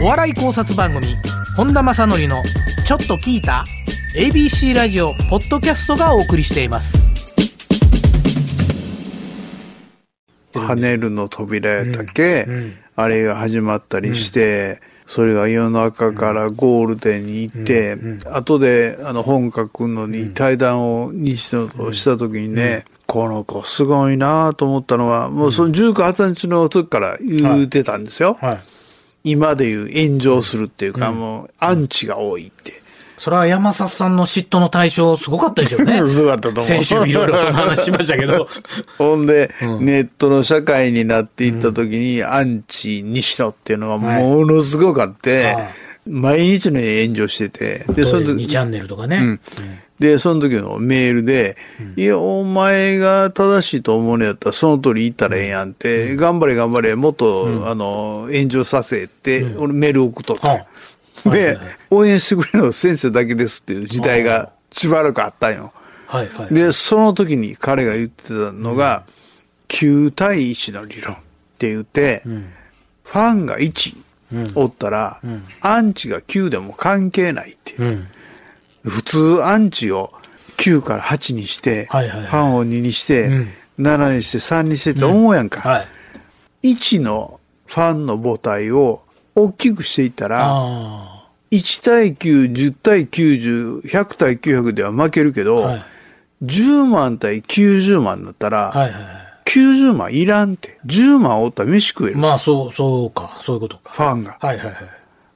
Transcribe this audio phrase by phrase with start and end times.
[0.00, 1.14] お笑い考察番組
[1.56, 2.42] 本田正則の
[2.86, 3.64] 「ちょっと聞いた?」
[4.16, 6.96] ABC ラジオポッドキャストがお送りしています。
[10.52, 12.72] 跳ねるの扉やったっけ、うんうん。
[12.96, 17.96] あれが始まったりして、それが夜中からゴールデンに行って、
[18.32, 28.36] 後であの本書くのに対談を西野とした時にね、この子すごいなと思ったのは、もうその19、20日の時から言うてたんですよ。
[28.40, 28.58] はい
[29.24, 32.82] 今でいう炎上するっていうか、もうアンチが多いって。
[33.18, 35.98] それは山里さんの嫉妬の対象すごかったでしょうね。
[36.06, 36.64] すごかったと思う。
[36.64, 38.48] 先週いろいろその話しましたけど。
[38.96, 45.68] ほんで、ネットの社会になっていった時に、アンチ西野っていうのがものすごくあって、はい。
[46.06, 49.40] 毎日のように炎上してて、で、その2時、チャンネルとかね、うん
[49.98, 51.56] で、その時のメールで、
[51.96, 60.48] いや、お前が正しいと思うのやったら、その通り言ったらええやんって、頑張れ頑張れ、もっと、あの、炎上させって、俺メール送っとった。
[60.48, 60.66] は
[61.32, 61.58] で、
[61.90, 65.72] 応援してくれるのは先生だけですっていう時代がしばらくあったんよ。
[66.06, 69.04] はいはいで、その時に彼が言ってたのが、
[69.68, 71.18] 9対1の理論っ
[71.58, 73.96] て言って、ファンが1
[74.54, 75.20] おったら、
[75.60, 77.74] アンチが9でも関係ないって。
[77.74, 78.08] うん
[78.88, 80.12] 普通アンチを
[80.56, 82.26] 9から8にして、はいはいはい。
[82.28, 83.48] ファンを2にして、うん。
[83.78, 85.60] 7にして3にしてって思うやんか。
[85.60, 85.84] は
[86.62, 86.72] い。
[86.72, 89.02] 1のファンの母体を
[89.34, 95.84] 大きくしていったら、あ1対9、10対90、100対900では負けるけど、あはい。
[96.44, 100.78] 10万対90万だったら、はいはいは90万いらんって。
[100.86, 102.18] 10万おったら飯食える。
[102.18, 103.38] いまあそうそうか。
[103.40, 103.92] そういうことか。
[103.92, 104.36] ファンが。
[104.40, 104.74] はいはいはい。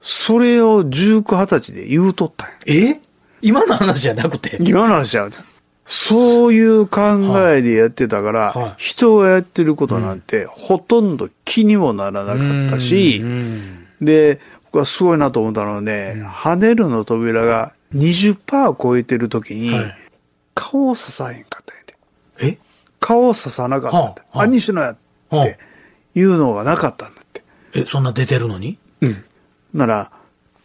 [0.00, 2.54] それを19、20歳で言うとったんや。
[2.66, 3.00] え？
[3.42, 4.56] 今の話じゃなくて。
[4.60, 5.36] 今の話ちゃうで
[5.84, 7.00] そういう考
[7.48, 8.74] えでやってたから、はい。
[8.76, 13.86] 人がやってることなんて、ほとんど気にもならなかったし、うん。
[14.00, 19.96] で、僕はすごいなと思ったのはね、跳ねるの扉が20%を超えてる時に、はい。
[20.54, 21.94] 顔を刺さへんかったんやて。
[22.40, 22.58] え？
[22.98, 24.20] 顔を刺さなかったんだって。
[24.22, 24.38] はあ。
[24.38, 24.44] はあ。
[24.44, 24.96] あ、西野やっ
[25.30, 25.58] はあて
[26.16, 27.44] いうのがなかったんだって。
[27.74, 28.78] えそんな出てるのに？
[29.72, 30.10] なら、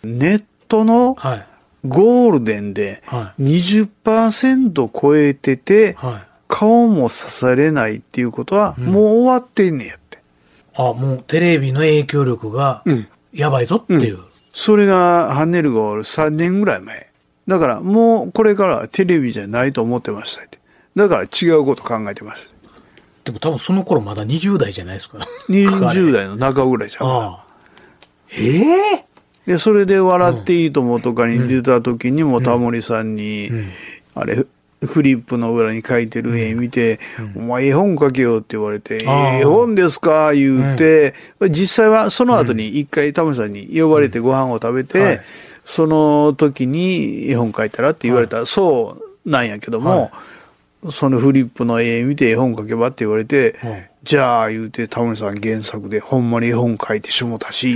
[0.03, 1.47] ネットのはい
[1.88, 10.20] ゴールデンでは20%超えてて、はい顔も刺されないっていうことは、もう終わってんねやって。
[10.75, 14.20] あもうテレビの影響力がうんやばいぞっていう、
[14.52, 17.09] それがハネルが3年ぐらい前。
[17.47, 20.59] だからもうこれからはテレビじゃないと思ってましたって。
[20.96, 22.53] だから違うこと考えてました。
[23.24, 27.08] でも多分その頃まだ20代じゃないですか20代の中ぐらいじゃん。
[27.08, 27.46] ああ
[28.31, 29.06] ええ
[29.51, 33.51] で、それで笑っていいともとかに出た時にもタモリさんに、
[34.16, 34.45] あれ、
[34.81, 37.01] フリップの裏に書いてる絵見て、
[37.35, 40.31] お前絵本書けよって言われて、絵本ですか？
[40.34, 41.13] 言うて、
[41.50, 45.22] 実際はその後に一回タモリさんに呼ばれてご飯を食べて、はい。
[45.66, 48.38] その時に絵本書いたらって言われた。
[48.40, 50.11] ら、そうなんやけども、
[50.90, 53.91] そのフリップの絵見て絵本書けばって言われて、はい。
[54.03, 57.75] じゃあ言うてタモリさん原作でほんまに絵本書いてしもたし、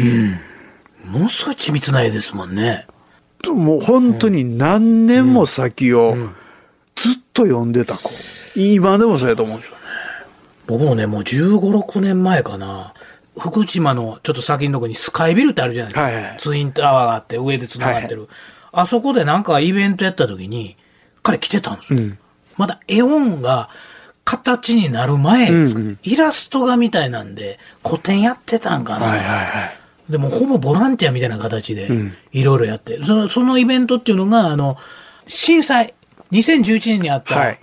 [1.05, 2.87] ものすごい緻密な絵ですもんね。
[3.47, 6.15] もう本当に何年も先を
[6.95, 8.11] ずっと読んでた子。
[8.55, 9.81] 今でもそうやと思うんですよね。
[10.67, 12.93] 僕もねもう1 5 6年前かな。
[13.37, 16.37] 福島のちょっと先のとこにスカイビルってあるじゃないですか、はいはい。
[16.39, 18.29] ツインタワーがあって上で繋がってる、
[18.71, 20.77] あそこでなんかイベントやった時に
[21.21, 21.99] 彼来てたんですよ、
[22.55, 23.69] まだ絵本が
[24.23, 25.51] 形になる前、
[26.03, 29.77] イラスト画みたいなんで古典やってたんかな、はいはいはい。
[30.09, 31.89] でもほぼボランティアみたいな形で
[32.31, 34.77] いろいろやって、そのそのイベントっていうのがあの
[35.25, 35.93] 震災
[36.31, 37.59] 2011年にあった、はい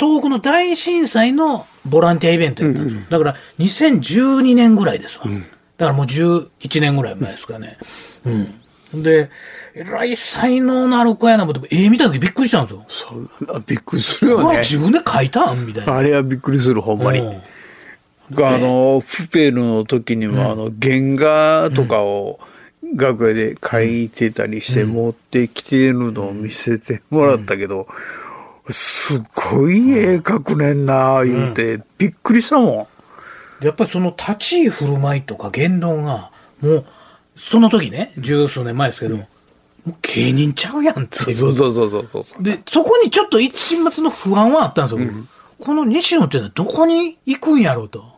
[0.00, 3.02] 東北の大震災のボランティアイベントやったんですよ。
[3.10, 5.24] だから2012年ぐらいですわ。
[5.24, 7.78] だからもう11年ぐらい前ですかね。
[8.24, 9.02] うん。
[9.02, 9.28] で、
[9.74, 12.84] えらい才能のある子やな思って、絵見た時びっくりしたんですよ。
[12.88, 14.58] そびっくりするよね。
[14.58, 15.96] 自分で描いたんみたいな。
[15.96, 17.18] あれはびっくりする、ほんまに。
[17.18, 17.42] うん
[18.36, 22.38] あの、プペルの時にも、あの、原画とかを
[22.94, 27.86] 楽屋で書いてたりして持ってきてるのを見せてもらったけど、
[28.70, 32.88] すごい絵描くねんな、言うて、びっくりしたも
[33.58, 33.60] ん。
[33.60, 36.30] でやっぱりその立ち居振る舞いとか言動が、
[36.60, 36.84] もう、
[37.36, 39.26] その時ね、十数年前ですけど、も
[39.86, 41.34] う芸人ちゃうやんっていう。
[41.34, 42.42] そうそうそうそうそう。
[42.42, 45.10] で、そこにちょっと一末の不安はあったんですよ。
[45.58, 48.17] この西野っていうのはどこに行くんやろうと。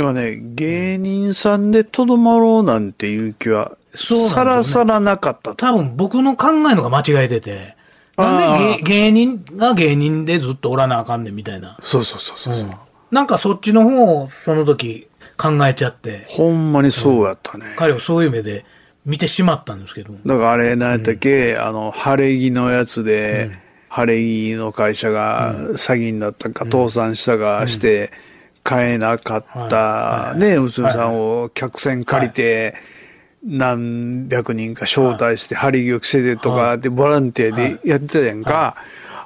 [0.00, 5.56] でもね、芸人さんでとどまろうなんていう気は、さらさらなかったと。
[5.56, 7.76] 多分僕の考えのが間違えてて、
[8.16, 11.76] なんあでー芸芸人が芸人でずっとおらなあかんねんみたいな。
[11.82, 12.66] そうそうそうそう。
[12.66, 12.70] う。
[13.10, 15.06] なんかそっちの方をその時
[15.36, 17.66] 考えちゃって、ほんまにそうやったね。
[17.76, 18.64] 彼をそういう目で
[19.04, 20.14] 見てしまったんですけど。
[20.24, 23.50] だからあれ、何やったっけ、あの、晴れ着のやつで、
[23.90, 28.10] 晴れ着の会社が詐欺になったか、倒産したかして、
[28.70, 32.76] 買えなかった、ね、娘さんを客船借りて、
[33.42, 38.76] 何百人か招待して、晴れ着を着せてとか、で、ボランティアでやってたやんか。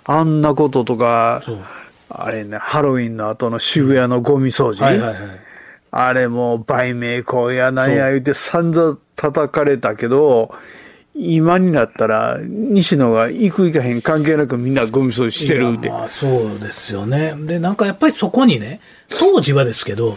[0.05, 1.43] あんなこととか、
[2.09, 4.87] あれね、ハロウィンの後の渋谷のゴミ掃除。
[5.91, 10.55] あれも売名行やなんや言うて散々叩かれたけど、
[11.15, 15.89] 今になったら、西野が行く行かへん関係なくみんなゴミ掃除してるって。
[15.89, 17.35] まあそうですよね。
[17.37, 18.81] で、なんかやっぱりそこにね、
[19.19, 20.17] 当時はですけど、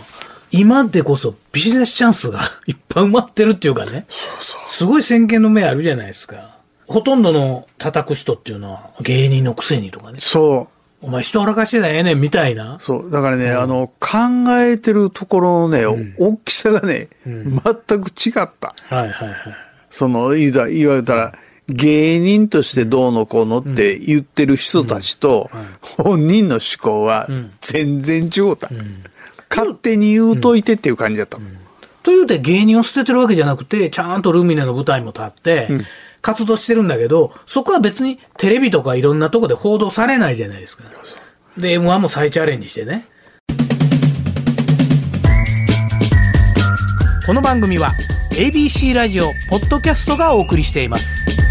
[0.52, 4.06] 今でこそビジネスチャンスがいっぱい埋まってるっていうかね。
[4.66, 6.58] すごい先見の目あるじゃないですか。
[6.88, 10.20] ほとんどの叩く人っていうのは芸人のくせにとかね。
[10.22, 10.78] そう。
[11.00, 12.78] お前人荒かしてたらええねんみたいな。
[12.80, 13.12] そう。
[13.12, 15.86] だからね、あの、考えてるところのね、
[16.18, 17.62] 大きさがね、全
[18.02, 18.74] く違った。
[18.90, 19.67] はいはいはい。
[19.90, 21.34] その、言うた言われたら、
[21.70, 25.50] 芸人としてどうのこうのって言ってる人たちと、
[25.82, 27.28] 本人の思考は
[27.62, 28.70] 全然違うた。
[29.50, 31.40] 勝手に言うといてっていう感じだった。
[32.04, 35.68] というて芸人を捨ててるわけじゃなくて、ちゃんとルミネの舞台も立って、
[36.22, 40.84] 活動してるんだけど、そこは別にテレビとかいろんなとこで報道されないじゃないですか。
[41.58, 43.06] で、M1 も再チャレンジしてね。
[47.26, 47.92] この番組は
[48.38, 51.47] ABC ラジオポッドキャストがお送りしています。